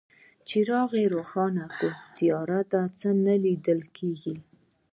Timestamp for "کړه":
1.77-1.93